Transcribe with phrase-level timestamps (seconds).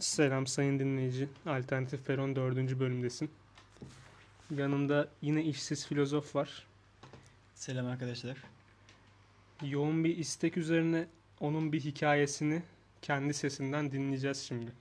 [0.00, 1.28] Selam sayın dinleyici.
[1.46, 2.56] Alternatif Peron 4.
[2.80, 3.30] bölümdesin.
[4.56, 6.66] Yanında yine işsiz filozof var.
[7.54, 8.36] Selam arkadaşlar.
[9.62, 11.06] Yoğun bir istek üzerine
[11.40, 12.62] onun bir hikayesini
[13.02, 14.72] kendi sesinden dinleyeceğiz şimdi.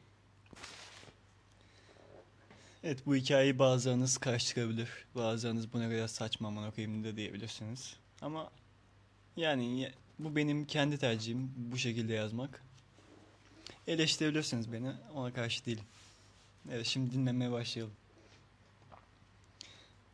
[2.84, 4.90] Evet bu hikayeyi bazılarınız karıştırabilir.
[5.16, 7.96] Bazılarınız bu ne kadar saçma aman okuyayım da diyebilirsiniz.
[8.22, 8.50] Ama
[9.38, 12.64] yani ya- bu benim kendi tercihim bu şekilde yazmak.
[13.90, 15.84] Eleştirebilirsiniz beni ona karşı değilim.
[16.72, 17.94] Evet şimdi dinlemeye başlayalım.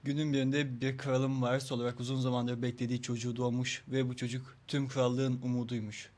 [0.04, 4.88] Günün birinde bir kralın varisi olarak uzun zamandır beklediği çocuğu doğmuş ve bu çocuk tüm
[4.88, 6.10] krallığın umuduymuş.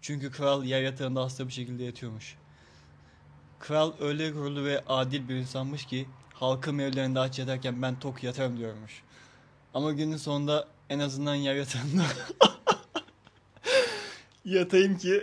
[0.00, 2.36] Çünkü kral yer yatağında hasta bir şekilde yatıyormuş.
[3.58, 8.58] Kral öyle gururlu ve adil bir insanmış ki halkım evlerinde aç yatarken ben tok yatarım
[8.58, 9.02] diyormuş.
[9.74, 12.04] Ama günün sonunda en azından yer yatağında
[14.44, 15.22] yatayım ki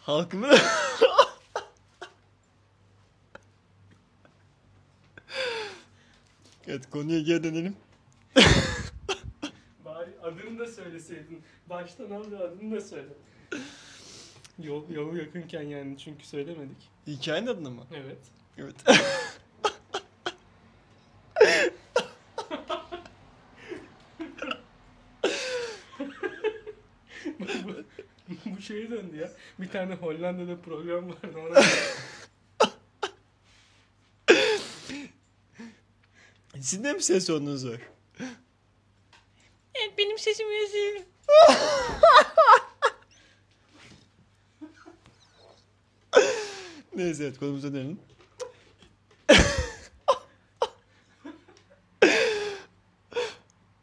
[0.00, 0.48] halkımı
[6.68, 7.76] Evet konuya geri dönelim.
[9.84, 11.42] Bari adını da söyleseydin.
[11.70, 13.08] Baştan al ve adını da söyle.
[14.58, 16.76] Yol, yolu yakınken yani çünkü söylemedik.
[17.06, 17.82] Hikayenin adını mı?
[17.94, 18.18] Evet.
[18.58, 18.74] Evet.
[27.28, 27.74] bu,
[28.46, 29.30] bu şeye döndü ya.
[29.60, 31.60] Bir tane Hollanda'da program vardı ona.
[36.54, 37.80] Sizin de mi ses tonunuz var?
[39.74, 41.00] evet benim sesim yazıyor.
[46.96, 47.98] Neyse evet konumuza dönelim.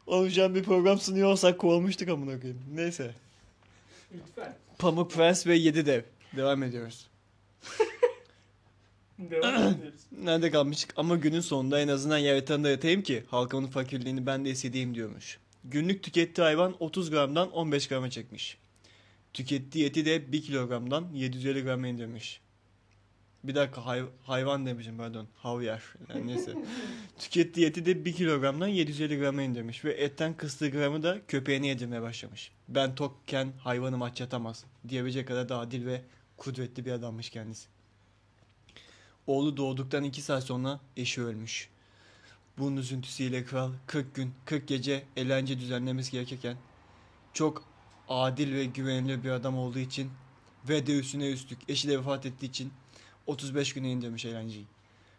[0.06, 2.62] An bir program sunuyor olsak kovulmuştuk amına koyayım.
[2.74, 3.14] Neyse.
[4.14, 4.56] Lütfen.
[4.78, 6.02] Pamuk Prens ve Yedi Dev.
[6.36, 7.11] Devam ediyoruz.
[9.30, 10.00] Devam ediyoruz.
[10.12, 10.92] Nerede kalmıştık?
[10.96, 15.38] Ama günün sonunda en azından yer yatağında yatayım ki halkımın fakirliğini ben de hissedeyim diyormuş.
[15.64, 18.58] Günlük tükettiği hayvan 30 gramdan 15 grama çekmiş.
[19.32, 22.40] Tükettiği eti de 1 kilogramdan 750 grama indirmiş.
[23.44, 25.28] Bir dakika hay- hayvan demişim pardon.
[25.36, 25.82] Havyar.
[26.08, 26.52] Yani neyse.
[27.18, 29.84] Tükettiği eti de 1 kilogramdan 750 grama indirmiş.
[29.84, 32.52] Ve etten kıstığı gramı da köpeğine yedirmeye başlamış.
[32.68, 34.64] Ben tokken hayvanım aç yatamaz.
[34.88, 36.02] Diyebilecek kadar da adil ve
[36.36, 37.68] kudretli bir adammış kendisi.
[39.26, 41.68] Oğlu doğduktan 2 saat sonra eşi ölmüş.
[42.58, 46.56] Bunun üzüntüsüyle kral 40 gün 40 gece eğlence düzenlemesi gerekirken
[47.32, 47.64] çok
[48.08, 50.10] adil ve güvenilir bir adam olduğu için
[50.68, 52.72] ve de üstüne üstlük eşi de vefat ettiği için
[53.26, 54.66] 35 güne indirmiş eğlenceyi.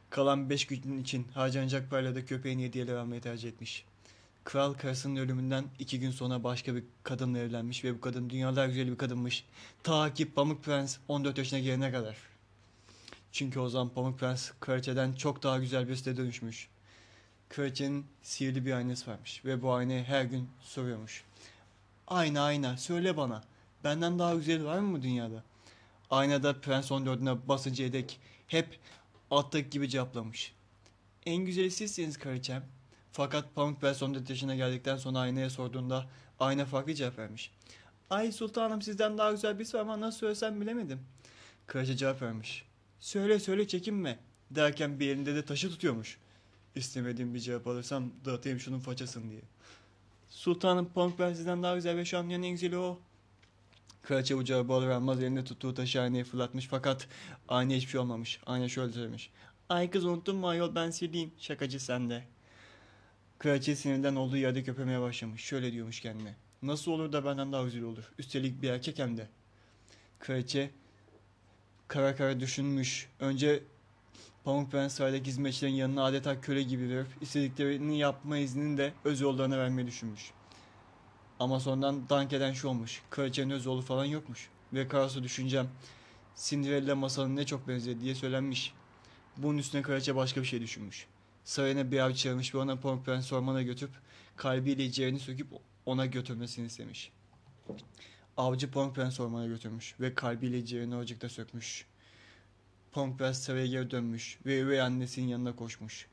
[0.10, 3.86] Kalan 5 gün için harcanacak parayla da köpeğini hediyeler almayı tercih etmiş.
[4.44, 8.92] Kral karısının ölümünden 2 gün sonra başka bir kadınla evlenmiş ve bu kadın dünyalar güzeli
[8.92, 9.46] bir kadınmış.
[9.84, 12.33] Ta ki Pamuk Prens 14 yaşına gelene kadar.
[13.34, 16.70] Çünkü o zaman Pamuk Prens kraliçeden çok daha güzel bir site dönüşmüş.
[17.50, 21.24] Kraliçenin sihirli bir aynası varmış ve bu aynayı her gün soruyormuş.
[22.08, 23.44] Ayna ayna söyle bana
[23.84, 25.44] benden daha güzel var mı bu dünyada?
[26.10, 28.80] Aynada Prens 14'üne basıncaya dek hep
[29.32, 30.54] attaki gibi cevaplamış.
[31.26, 32.66] En güzeli sizsiniz kraliçem.
[33.12, 37.52] Fakat Pamuk Prens 14 yaşına geldikten sonra aynaya sorduğunda ayna farklı cevap vermiş.
[38.10, 41.00] Ay sultanım sizden daha güzel birisi var ama nasıl söylesem bilemedim.
[41.68, 42.66] Kraliçe cevap vermiş.
[43.04, 44.20] Söyle söyle çekinme
[44.52, 46.18] derken bir elinde de taşı tutuyormuş.
[46.76, 49.42] İstemediğim bir cevap alırsam dağıtayım şunun façasını diye.
[50.30, 53.00] Sultanım Pamuk Prens'den daha güzel ve şu an o.
[54.04, 57.08] Kraliçe bu cevabı alır almaz elinde tuttuğu taşı aynaya fırlatmış fakat
[57.48, 58.40] aynaya hiçbir şey olmamış.
[58.46, 59.32] Ayna şöyle söylemiş.
[59.70, 61.32] Ay kız unuttun mu ayol ben sileyim.
[61.38, 62.24] Şakacı sende.
[63.40, 65.44] Kraliçe sinirden olduğu yerde köpemeye başlamış.
[65.44, 66.36] Şöyle diyormuş kendine.
[66.62, 68.12] Nasıl olur da benden daha güzel olur.
[68.20, 69.28] Üstelik bir erkek hem de.
[70.20, 70.72] Kraliçe
[71.88, 73.10] kara kara düşünmüş.
[73.20, 73.64] Önce
[74.44, 79.88] Pamuk Prens hizmetçilerin yanına adeta köle gibi verip istediklerini yapma iznini de öz yollarına vermeyi
[79.88, 80.32] düşünmüş.
[81.40, 83.02] Ama sonradan dank eden şu olmuş.
[83.10, 84.50] Kraliçenin öz oğlu falan yokmuş.
[84.74, 85.68] Ve karası düşüncem
[86.36, 88.74] Cinderella masalına ne çok benziyor diye söylenmiş.
[89.38, 91.08] Bunun üstüne kraliçe başka bir şey düşünmüş.
[91.44, 93.94] Sarayına bir avcı çağırmış ve ona Pamuk Prens ormana götürüp
[94.36, 95.48] kalbiyle ciğerini söküp
[95.86, 97.12] ona götürmesini istemiş.
[98.38, 101.86] Avcı Pamuk Prens ormana götürmüş ve kalbiyle ciğerini ocakta sökmüş.
[102.92, 106.08] Pamuk Prens saraya geri dönmüş ve üvey annesinin yanına koşmuş.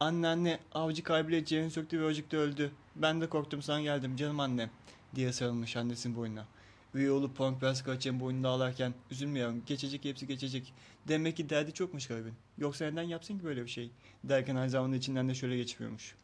[0.00, 2.70] Anne anne avcı kalbiyle ciğerini söktü ve ocakta öldü.
[2.96, 4.70] Ben de korktum sana geldim canım annem
[5.14, 6.46] diye sarılmış annesinin boynuna.
[6.94, 10.72] Üvey oğlu Pamuk Prens kraliçenin boynunda ağlarken üzülme geçecek hepsi geçecek.
[11.08, 12.34] Demek ki derdi çokmuş garibin.
[12.58, 13.90] Yoksa neden yapsın ki böyle bir şey?
[14.24, 16.14] Derken aynı zamanda içinden de şöyle geçmiyormuş.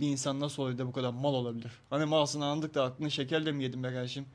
[0.00, 1.72] Bir insan nasıl oluyor da bu kadar mal olabilir?
[1.90, 4.26] Hani malsını andık da aklını şekerle mi yedin be kardeşim?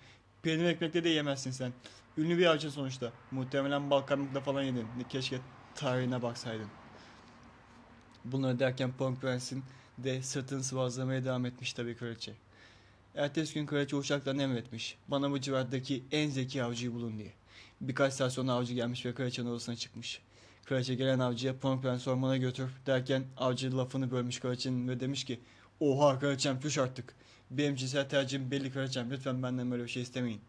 [0.47, 1.73] Peynir ekmekle de yemezsin sen.
[2.17, 3.11] Ünlü bir avcı sonuçta.
[3.31, 4.87] Muhtemelen bal karanlıkla falan yedin.
[5.09, 5.39] Keşke
[5.75, 6.67] tarihine baksaydın.
[8.25, 9.63] Bunları derken Pong Prens'in
[9.97, 12.33] de sırtını sıvazlamaya devam etmiş tabii kraliçe.
[13.15, 14.97] Ertesi gün kraliçe uçaktan emretmiş.
[15.07, 17.33] Bana bu civardaki en zeki avcıyı bulun diye.
[17.81, 20.21] Birkaç saat sonra avcı gelmiş ve kraliçenin odasına çıkmış.
[20.65, 25.39] Kraliçe gelen avcıya Pong Prens ormana götür derken avcı lafını bölmüş kraliçenin ve demiş ki
[25.79, 27.15] Oha kraliçem füş artık.
[27.51, 30.41] Benim cinsel tercihim belli kraliçem lütfen benden böyle bir şey istemeyin.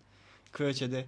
[0.52, 1.06] Kraliçe de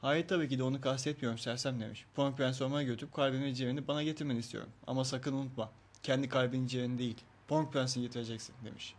[0.00, 2.04] hayır tabii ki de onu kastetmiyorum sersem demiş.
[2.14, 4.70] Pong Prens ormana götürüp kalbimi ve ciğerini bana getirmeni istiyorum.
[4.86, 5.72] Ama sakın unutma
[6.02, 7.16] kendi kalbinin ciğerini değil
[7.48, 8.94] Pong Prens'i getireceksin demiş.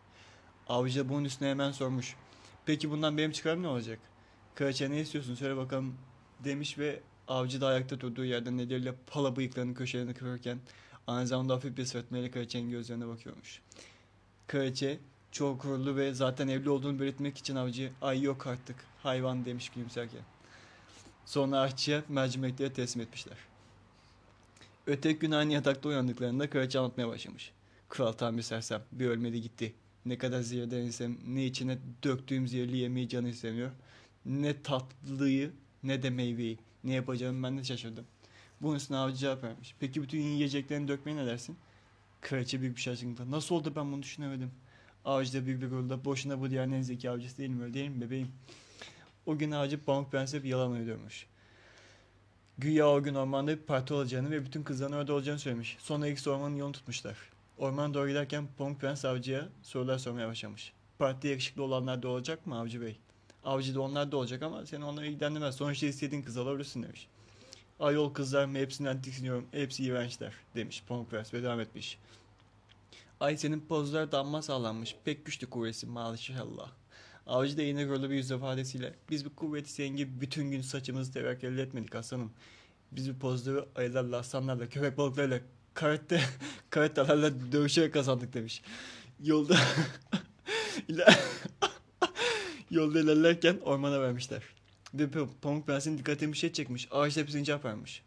[0.67, 2.15] Avcı da bunun üstüne hemen sormuş.
[2.65, 3.99] Peki bundan benim çıkarım ne olacak?
[4.55, 5.97] Kraliçe ne istiyorsun söyle bakalım
[6.43, 10.59] demiş ve avcı da ayakta durduğu yerden elleriyle pala bıyıklarını köşelerine kıvırırken
[11.07, 13.61] aynı zamanda hafif bir sırtmayla kraliçenin gözlerine bakıyormuş.
[14.47, 14.99] Kraliçe
[15.31, 20.21] çok gururlu ve zaten evli olduğunu belirtmek için avcı ay yok artık hayvan demiş gülümserken.
[21.25, 23.37] Sonra aşçıya mercimekleri teslim etmişler.
[24.87, 27.51] Öteki gün aynı yatakta uyandıklarında kraliçe anlatmaya başlamış.
[27.89, 29.73] Kral tam bir sersem bir ölmedi gitti.
[30.05, 33.71] Ne kadar zehirden isem ne içine döktüğüm zehirli yemeği canı istemiyor.
[34.25, 35.51] Ne tatlıyı
[35.83, 36.57] ne de meyveyi.
[36.83, 38.05] Ne yapacağımı ben de şaşırdım.
[38.61, 39.75] Bunun üstüne avcı cevap vermiş.
[39.79, 41.57] Peki bütün yiyeceklerini dökmeye ne dersin?
[42.21, 43.31] Kraliçe büyük bir şaşkınlıkla.
[43.31, 44.51] Nasıl oldu ben bunu düşünemedim.
[45.05, 46.05] Avcı da büyük bir gururla.
[46.05, 48.31] Boşuna bu dünyanın en zeki avcısı değil mi öyle değil mi bebeğim?
[49.25, 51.25] O gün avcı Pamuk Prens'e bir yalan uydurmuş.
[52.57, 55.77] Güya o gün ormanda bir parti olacağını ve bütün kızların orada olacağını söylemiş.
[55.79, 57.17] Sonra ikisi ormanın yolunu tutmuşlar.
[57.57, 60.73] Ormana doğru giderken Pamuk Prens avcıya sorular sormaya başlamış.
[60.99, 62.99] Partide yakışıklı olanlar da olacak mı avcı bey?
[63.43, 65.55] Avcı da onlar da olacak ama seni onlara ilgilendirmez.
[65.55, 67.07] Sonuçta istediğin kız alabilirsin demiş.
[67.79, 69.45] Ayol kızlar mı hepsinden tiksiniyorum.
[69.51, 71.97] Hepsi iğrençler demiş Pamuk Prens ve devam etmiş.
[73.21, 74.95] Ay senin pozlar damma sağlanmış.
[75.05, 76.71] Pek güçlü kuvvetsin maşallah.
[77.27, 81.13] Avcı da yine gururlu bir yüz ifadesiyle biz bu kuvveti senin gibi bütün gün saçımızı
[81.13, 82.31] teverk elde etmedik aslanım.
[82.91, 85.39] Biz bu pozları ayılarla, aslanlarla, köpek balıklarıyla,
[85.73, 86.21] karate,
[86.69, 88.61] karatelerle dövüşerek kazandık demiş.
[89.23, 89.57] Yolda
[90.87, 91.19] İler...
[92.71, 94.43] Yolda ilerlerken ormana vermişler.
[94.93, 95.09] Ve
[95.41, 96.87] Pamuk Prens'in dikkatini bir şey çekmiş.
[96.91, 98.03] Ağaçta bir sincap varmış.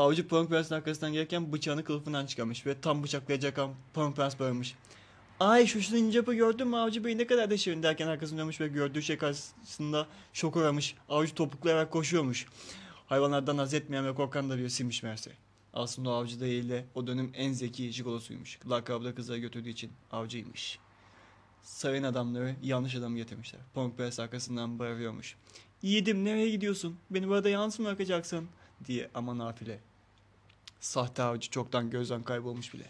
[0.00, 4.74] Avcı Pamuk Prens'in arkasından gelirken bıçağını kılıfından çıkarmış ve tam bıçaklayacak an Pamuk Prens bağırmış.
[5.40, 8.68] Ay şu sincapı gördün mü avcı bey ne kadar da şirin derken arkasını dönmüş ve
[8.68, 10.94] gördüğü şey karşısında şok uğramış.
[11.08, 12.46] Avcı topuklayarak koşuyormuş.
[13.06, 15.32] Hayvanlardan haz etmeyen ve korkan da birisiymiş meğerse.
[15.74, 18.58] Aslında o avcı değil de o dönem en zeki jigolosuymuş.
[18.70, 20.78] Lakabı da kızları götürdüğü için avcıymış.
[21.62, 23.60] Sayın adamları yanlış adamı getirmişler.
[23.74, 25.36] Pamuk Prens arkasından bağırıyormuş.
[25.82, 26.96] Yiğidim nereye gidiyorsun?
[27.10, 28.48] Beni burada yalnız mı bırakacaksın?
[28.86, 29.80] diye ama nafile.
[30.80, 32.86] Sahte avcı çoktan gözden kaybolmuş bile.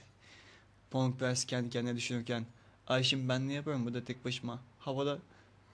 [0.91, 2.47] Pamuk Prens kendi kendine düşünürken
[2.87, 4.61] Ayşim ben ne yapıyorum burada tek başıma?
[4.79, 5.19] Havada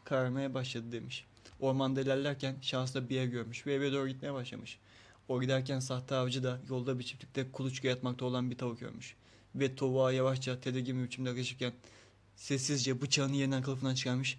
[0.04, 1.24] kararmaya başladı demiş.
[1.60, 4.78] Ormanda ilerlerken şansla bir yer görmüş ve eve doğru gitmeye başlamış.
[5.28, 9.16] O giderken sahte avcı da yolda bir çiftlikte kuluçka yatmakta olan bir tavuk görmüş.
[9.54, 11.72] Ve tavuğa yavaşça tedirgin bir biçimde yaklaşırken
[12.36, 14.38] sessizce bıçağını yeniden kılıfından çıkarmış.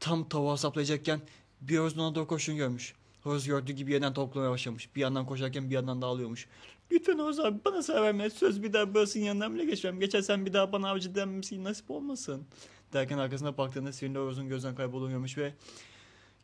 [0.00, 1.20] Tam tavuğa saplayacakken
[1.60, 2.94] bir horoz ona doğru koşun görmüş.
[3.22, 4.96] Horoz gördüğü gibi yeniden tavuklamaya başlamış.
[4.96, 6.46] Bir yandan koşarken bir yandan da ağlıyormuş.
[6.92, 8.30] Lütfen Horoz abi bana sever verme.
[8.30, 10.00] Söz bir daha burasının yanından bile geçmem.
[10.00, 12.46] Geçersen bir daha bana avcı denmesi nasip olmasın.
[12.92, 15.54] Derken arkasına baktığında sinirli horozun gözden kayboluyormuş ve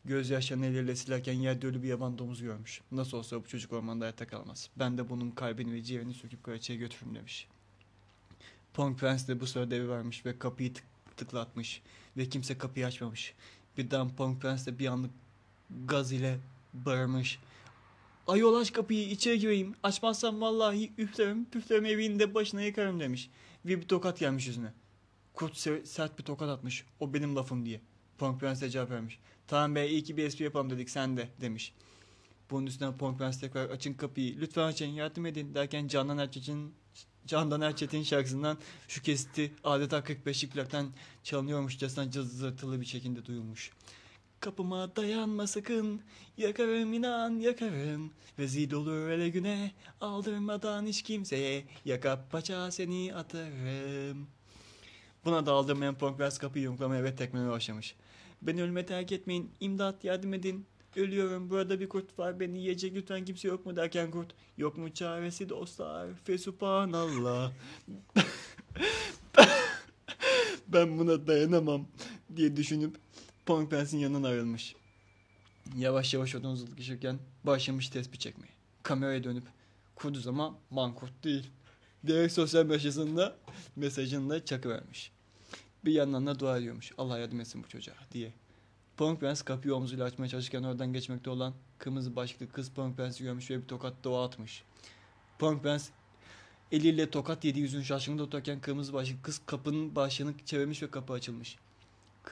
[0.04, 2.80] gözyaşlarını elleriyle silerken yerde ölü bir yaban domuz görmüş.
[2.92, 4.70] Nasıl olsa bu çocuk ormanda hayatta kalmaz.
[4.76, 7.48] Ben de bunun kalbini ve ciğerini söküp kraliçeye götürürüm demiş.
[8.74, 10.84] Pong Prens de bu sırada evi vermiş ve kapıyı tık
[11.16, 11.82] tıklatmış
[12.16, 13.34] ve kimse kapıyı açmamış.
[13.78, 15.10] Birden Pong Prens de bir anlık
[15.86, 16.38] gaz ile
[16.72, 17.38] bağırmış.
[18.26, 19.74] Ayol aç kapıyı içeri gireyim.
[19.82, 23.30] Açmazsam vallahi üflerim püflerim evinde başına yıkarım demiş.
[23.64, 24.72] Ve bir tokat gelmiş yüzüne.
[25.34, 26.84] Kurt sert bir tokat atmış.
[27.00, 27.80] O benim lafım diye.
[28.18, 29.18] Pong Prens de cevap vermiş.
[29.46, 31.74] Tamam be iyi ki bir espri yapalım dedik sen de demiş.
[32.50, 36.74] Bunun üstüne Pong Prens tekrar açın kapıyı lütfen açın yardım edin derken Candan Erçetin
[37.26, 40.90] Candan Erçetin şarkısından şu kesiti adeta 45'lik plaktan
[41.22, 43.70] çalınıyormuşçasına cızırtılı bir şekilde duyulmuş.
[44.44, 46.00] Kapıma dayanma sakın,
[46.36, 48.10] yakarım inan yakarım.
[48.38, 54.26] Vezil olur ele güne, aldırmadan hiç kimseye, yaka paça seni atarım.
[55.24, 57.96] Buna da aldırmayan Pong Prens kapıyı yumruklamaya ve tekmeye başlamış.
[58.42, 60.66] Beni ölüme terk etmeyin, imdat yardım edin.
[60.96, 64.34] Ölüyorum burada bir kurt var beni yiyecek lütfen kimse yok mu derken kurt.
[64.58, 67.52] Yok mu çaresi dostlar fesubhanallah.
[70.68, 71.86] ben buna dayanamam
[72.36, 73.03] diye düşünüp
[73.46, 74.76] Pong Prens'in yanından ayrılmış.
[75.76, 78.52] Yavaş yavaş odan uzaklaşırken başlamış tespih çekmeye.
[78.82, 79.44] Kameraya dönüp
[79.94, 81.50] kuduz ama mankurt değil.
[82.06, 83.36] Diyerek sosyal mesajında
[83.76, 85.12] mesajını da çakıvermiş.
[85.84, 86.92] Bir yandan da dua ediyormuş.
[86.98, 88.32] Allah yardım etsin bu çocuğa diye.
[88.96, 93.50] Pong Prens kapıyı omzuyla açmaya çalışırken oradan geçmekte olan kırmızı başlıklı kız Pong Prens'i görmüş
[93.50, 94.64] ve bir tokat doğa atmış.
[95.38, 95.88] Punk Prens
[96.72, 101.58] eliyle tokat yedi yüzün şaşkınında otururken kırmızı başlıklı kız kapının başını çevirmiş ve kapı açılmış.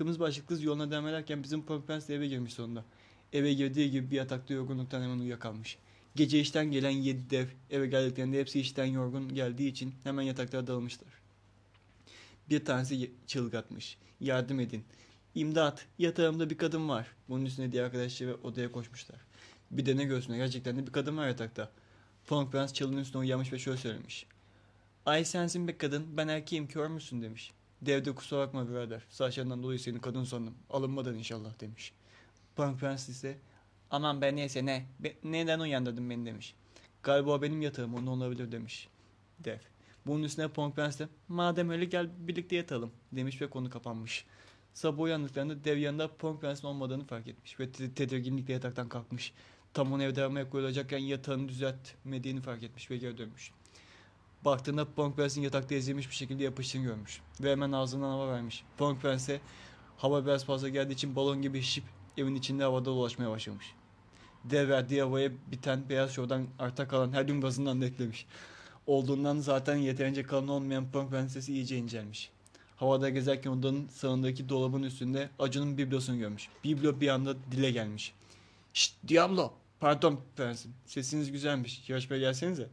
[0.03, 1.67] Kırmızı kız yoluna devam ederken bizim
[2.09, 2.85] de eve girmiş sonunda.
[3.33, 5.79] Eve girdiği gibi bir yatakta yorgunluktan hemen uyuyakalmış.
[6.17, 11.09] Gece işten gelen yedi dev eve geldiklerinde hepsi işten yorgun geldiği için hemen yataklara dağılmışlar.
[12.51, 13.99] Bir tanesi çığlık atmış.
[14.21, 14.85] Yardım edin.
[15.35, 17.07] İmdat, yatağımda bir kadın var.
[17.29, 19.19] Bunun üstüne diğer arkadaşları odaya koşmuşlar.
[19.71, 21.71] Bir de ne göğsüne gerçekten de bir kadın var yatakta.
[22.27, 24.27] Punk Prens çalının üstüne uyuyamış ve şöyle söylemiş.
[25.07, 27.53] Ay sensin be kadın, ben erkeğim kör müsün demiş.
[27.83, 29.03] Dev de kusura bakma birader.
[29.09, 30.55] Saçlarından dolayı seni kadın sandım.
[30.71, 31.93] Alınmadan inşallah demiş.
[32.57, 33.39] Punk Prens ise
[33.91, 36.55] aman be neyse ne, Be- neden uyandırdın beni demiş.
[37.03, 38.89] Galiba benim yatağım onu olabilir demiş.
[39.39, 39.59] Dev.
[40.07, 44.25] Bunun üstüne Punk Prens de madem öyle gel birlikte yatalım demiş ve konu kapanmış.
[44.75, 49.33] Sabah uyandıklarında dev yanında Punk Prens'in olmadığını fark etmiş ve te- tedirginlikle yataktan kalkmış.
[49.75, 53.53] Tam onu evde aramaya koyulacakken yatağını düzeltmediğini fark etmiş ve geri dönmüş.
[54.45, 58.65] Baktığında Punk Prens'in yatakta ezilmiş bir şekilde yapıştığını görmüş ve hemen ağzından hava vermiş.
[58.79, 59.41] Punk Prens'e
[59.97, 61.85] hava biraz fazla geldiği için balon gibi şişip
[62.19, 63.67] evin içinde havada dolaşmaya başlamış.
[64.45, 68.27] Dev verdiği havaya biten beyaz şovdan arta kalan her gün bazından da eklemiş.
[68.87, 72.31] Olduğundan zaten yeterince kalın olmayan Punk Prensesi iyice incelmiş.
[72.77, 76.49] Havada gezerken odanın sağındaki dolabın üstünde Acun'un biblosunu görmüş.
[76.65, 78.15] Biblo bir anda dile gelmiş.
[78.75, 79.53] Şşt Diablo!
[79.81, 80.75] Pardon prensim.
[80.87, 81.89] Sesiniz güzelmiş.
[81.89, 82.69] Yarışmaya gelsenize.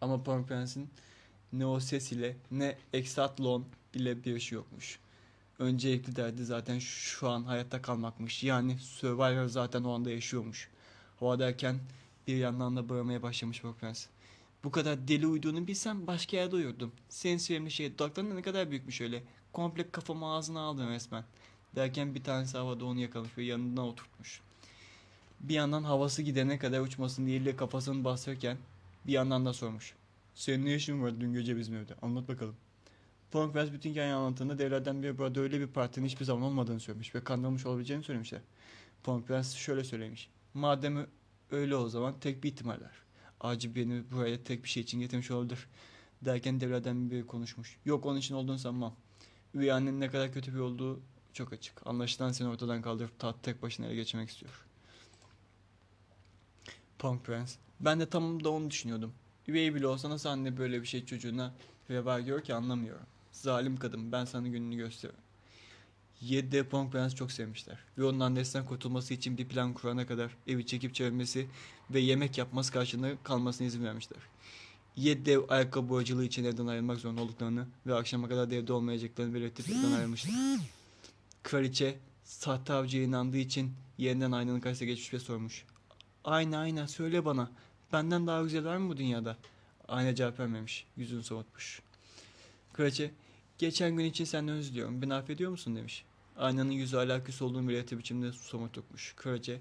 [0.00, 0.90] Ama Punk Prens'in
[1.52, 3.64] ne o ses ile ne Exatlon
[3.94, 4.98] ile bir işi yokmuş.
[5.58, 8.44] Öncelikli derdi zaten şu an hayatta kalmakmış.
[8.44, 10.68] Yani Survivor zaten o anda yaşıyormuş.
[11.20, 11.78] Havadayken
[12.26, 14.06] bir yandan da bağırmaya başlamış Punk Prens.
[14.64, 16.92] Bu kadar deli uyduğunu bilsem başka yerde uyurdum.
[17.08, 19.22] Senin sevimli şey dudakların da ne kadar büyükmüş öyle.
[19.52, 21.24] Komple kafamı ağzına aldın resmen.
[21.76, 24.40] Derken bir tanesi havada onu yakalamış ve yanından oturtmuş.
[25.40, 28.56] Bir yandan havası gidene kadar uçmasın diye kafasını bastırırken
[29.06, 29.94] bir yandan da sormuş.
[30.34, 31.94] Senin ne işin var dün gece bizim evde?
[32.02, 32.56] Anlat bakalım.
[33.30, 37.24] Prens bütün hikayeyi anlattığında devlerden biri burada öyle bir partinin hiçbir zaman olmadığını söylemiş ve
[37.24, 38.40] kandırılmış olabileceğini söylemişler.
[39.04, 40.30] Prens şöyle söylemiş.
[40.54, 41.06] Madem
[41.50, 43.02] öyle o zaman tek bir ihtimal var.
[43.40, 45.66] Acı beni buraya tek bir şey için getirmiş olabilir.
[46.22, 47.76] Derken devlerden biri konuşmuş.
[47.84, 48.96] Yok onun için olduğunu sanmam.
[49.54, 51.00] Üvey annenin ne kadar kötü bir olduğu
[51.32, 51.86] çok açık.
[51.86, 54.66] Anlaşılan seni ortadan kaldırıp taht tek başına ele geçirmek istiyor.
[56.98, 57.56] Punk Prens.
[57.80, 59.12] Ben de tam da onu düşünüyordum.
[59.48, 61.54] Üvey bile olsa nasıl anne böyle bir şey çocuğuna
[61.90, 63.06] reva görüyor ki anlamıyorum.
[63.32, 65.20] Zalim kadın ben sana gününü gösteririm.
[66.22, 67.78] 7'de Punk Prens çok sevmişler.
[67.98, 71.46] Ve onun annesinden kurtulması için bir plan kurana kadar evi çekip çevirmesi
[71.90, 74.18] ve yemek yapması karşılığında kalmasına izin vermişler.
[74.96, 79.34] 7 dev ayakkabı boyacılığı için evden ayrılmak zorunda olduklarını ve akşama kadar da evde olmayacaklarını
[79.34, 80.34] belirtip evden ayrılmışlar.
[81.42, 85.64] Kraliçe sahte avcıya inandığı için yeniden aynanın karşısına geçmiş ve sormuş.
[86.24, 87.50] Ayna ayna söyle bana
[87.92, 89.36] benden daha güzel var mı bu dünyada?
[89.88, 90.86] Ayna cevap vermemiş.
[90.96, 91.82] Yüzünü soğutmuş.
[92.72, 93.10] Kraliçe
[93.58, 95.02] geçen gün için senden özür diliyorum.
[95.02, 96.04] Beni affediyor musun demiş.
[96.36, 99.14] Aynanın yüzü alakası olduğunu belirtti biçimde somurtmuş.
[99.16, 99.60] Kraliçe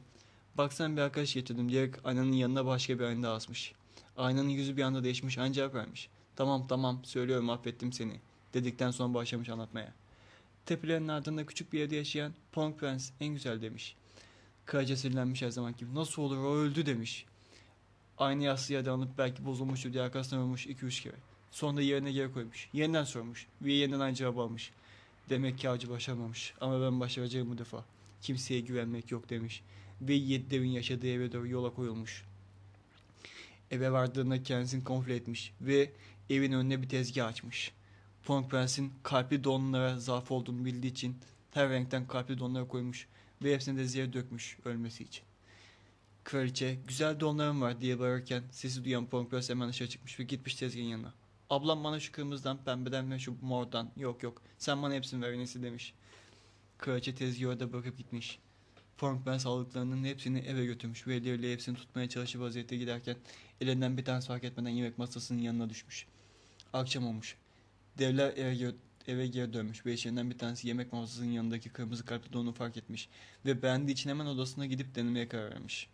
[0.58, 3.74] baksan bir arkadaş getirdim diyerek aynanın yanına başka bir ayna daha asmış.
[4.18, 6.10] Aynanın yüzü bir anda değişmiş aynı cevap vermiş.
[6.36, 8.20] Tamam tamam söylüyorum affettim seni
[8.54, 9.94] dedikten sonra başlamış anlatmaya.
[10.66, 13.96] Tepelerin ardında küçük bir evde yaşayan Punk Prens en güzel demiş.
[14.66, 15.96] Kraliçe sinirlenmiş her zaman gibi.
[15.96, 17.26] Nasıl olur o öldü demiş.
[18.20, 21.16] Aynı yassı yerde alıp belki bozulmuştur diye arkasına vurmuş 2-3 kere.
[21.52, 22.70] Sonra yerine geri koymuş.
[22.74, 23.48] Yeniden sormuş.
[23.62, 24.72] Ve yeniden aynı cevabı almış.
[25.30, 26.54] Demek ki avcı başarmamış.
[26.62, 27.86] Ama ben başaracağım bu defa.
[28.22, 29.64] Kimseye güvenmek yok demiş.
[30.02, 32.26] Ve yedi devin yaşadığı eve doğru yola koyulmuş.
[33.72, 35.54] Eve vardığında kendisini konfle etmiş.
[35.62, 35.92] Ve
[36.30, 37.72] evin önüne bir tezgah açmış.
[38.24, 41.18] Punk Prens'in kalpli donlara zaaf olduğunu bildiği için
[41.52, 43.08] her renkten kalpli donlara koymuş.
[43.44, 45.29] Ve hepsini de zehir dökmüş ölmesi için.
[46.24, 50.56] Kraliçe güzel donlarım var diye bağırırken sesi duyan Punk Prens hemen dışarı çıkmış ve gitmiş
[50.56, 51.14] tezgahın yanına.
[51.50, 53.92] Ablam bana şu kırmızıdan, pembeden ve şu mordan.
[53.98, 55.94] Yok yok sen bana hepsini ver enesi demiş.
[56.78, 58.40] Kraliçe tezgahı orada bırakıp gitmiş.
[58.98, 63.16] Punk Prens aldıklarının hepsini eve götürmüş ve elleriyle hepsini tutmaya çalışıp vaziyette giderken
[63.62, 66.06] elinden bir tanesi fark etmeden yemek masasının yanına düşmüş.
[66.74, 67.38] Akşam olmuş.
[67.98, 68.72] Devler eve,
[69.08, 73.10] eve geri dönmüş ve işlerinden bir tanesi yemek masasının yanındaki kırmızı kalpli donu fark etmiş
[73.46, 75.90] ve beğendiği için hemen odasına gidip denemeye karar vermiş.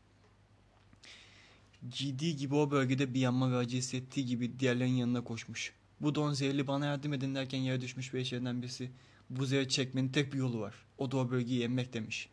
[1.89, 5.73] Ciddi gibi o bölgede bir yanma ve acı hissettiği gibi diğerlerinin yanına koşmuş.
[6.01, 8.91] Bu don zehirli bana yardım edin derken yere düşmüş ve işlerinden birisi
[9.29, 10.75] bu zehri çekmenin tek bir yolu var.
[10.97, 12.29] O da o bölgeyi yenmek demiş.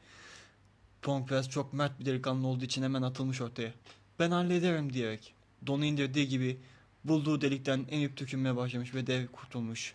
[1.03, 3.73] Press çok mert bir delikanlı olduğu için hemen atılmış ortaya.
[4.19, 5.35] Ben hallederim diyerek.
[5.67, 6.59] Donu indirdiği gibi
[7.05, 9.95] bulduğu delikten enip tükünmeye başlamış ve dev kurtulmuş.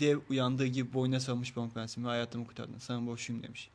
[0.00, 2.78] Dev uyandığı gibi boyuna sarılmış Prens'in ve hayatımı kurtardın.
[2.78, 3.68] Sana borçluyum demiş.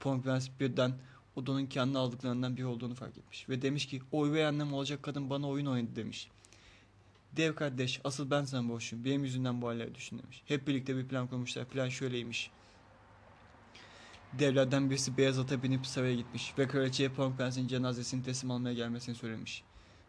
[0.00, 0.92] Prens birden
[1.40, 3.48] odanın kendi aldıklarından biri olduğunu fark etmiş.
[3.48, 6.28] Ve demiş ki o üvey annem olacak kadın bana oyun oynadı demiş.
[7.36, 9.04] Dev kardeş asıl ben sana borçluyum.
[9.04, 10.42] Benim yüzünden bu hallere düştün demiş.
[10.46, 11.64] Hep birlikte bir plan kurmuşlar.
[11.64, 12.50] Plan şöyleymiş.
[14.32, 19.14] Devlerden birisi beyaz ata binip saraya gitmiş ve kraliçeye Pamuk Prens'in cenazesini teslim almaya gelmesini
[19.14, 19.62] söylemiş.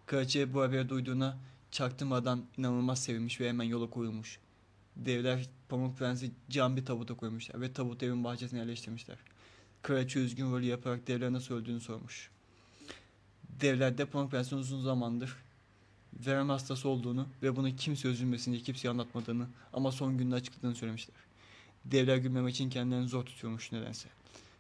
[0.06, 1.38] Kraliçe bu haberi duyduğuna
[1.72, 4.40] çaktırmadan inanılmaz sevinmiş ve hemen yola koyulmuş.
[4.96, 9.18] Devler Pamuk Prens'i cam bir tabuta koymuşlar ve tabutu evin bahçesine yerleştirmişler.
[9.82, 12.30] Kraliçe üzgün rolü yaparak devler nasıl öldüğünü sormuş.
[13.62, 15.36] Devler de Pamuk Prens'in uzun zamandır
[16.28, 21.16] verem hastası olduğunu ve bunu kimse üzülmesin diye kimseye anlatmadığını ama son günde açıkladığını söylemişler.
[21.86, 24.10] Devler gülmemek için kendilerini zor tutuyormuş nedense.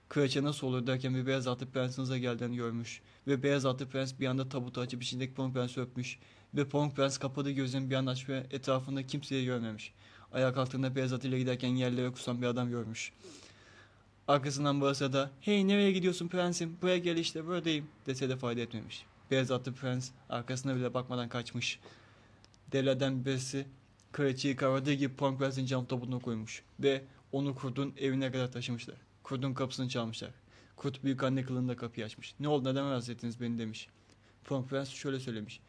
[0.10, 3.02] Kraliçe nasıl olur derken bir beyaz atlı prensin hızla geldiğini görmüş.
[3.28, 6.20] Ve beyaz atlı prens bir anda tabutu açıp içindeki Pamuk Prens'i öpmüş.
[6.54, 9.94] Ve Pamuk Prens kapadığı gözlerini bir anda ve etrafında kimseyi görmemiş.
[10.34, 13.12] Ayak altında beyaz atıyla giderken yerlere kusan bir adam görmüş.
[14.28, 19.06] Arkasından bağırsa da hey nereye gidiyorsun prensim buraya gel işte buradayım dese de fayda etmemiş.
[19.32, 21.80] Beyaz atlı prens arkasına bile bakmadan kaçmış.
[22.72, 23.68] Devlerden birisi
[24.12, 26.64] kraliçeyi kavradığı gibi Pamuk Prens'in cam tabutuna koymuş.
[26.80, 28.96] Ve onu kurdun evine kadar taşımışlar.
[29.24, 30.32] Kurdun kapısını çalmışlar.
[30.76, 32.36] Kurt büyük anne kılığında kapıyı açmış.
[32.40, 33.88] Ne oldu neden rahatsız ettiniz beni demiş.
[34.44, 35.60] Pamuk Prens şöyle söylemiş.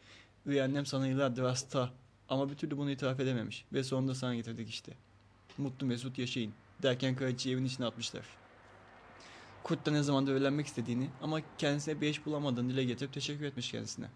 [0.45, 1.93] Üvey annem sana yıllardır hasta
[2.29, 3.65] ama bir türlü bunu itiraf edememiş.
[3.73, 4.93] Ve sonunda sana getirdik işte.
[5.57, 6.53] Mutlu mesut yaşayın.
[6.83, 8.42] Derken kraliçeyi evin içine atmışlar.
[9.63, 13.71] Kurt da ne zamandır öğrenmek istediğini ama kendisine bir eş bulamadığını dile getirip teşekkür etmiş
[13.71, 14.07] kendisine.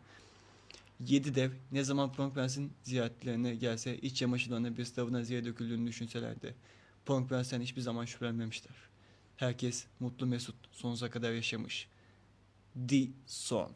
[1.00, 6.56] Yedi dev ne zaman Pamuk Prens'in ziyaretlerine gelse iç çamaşırlarına bir stavına ziya döküldüğünü düşünselerdi.
[7.06, 8.76] Pamuk Prens'ten hiçbir zaman şüphelenmemişler.
[9.38, 11.88] Herkes mutlu mesut sonsuza kadar yaşamış.
[12.88, 13.72] The Son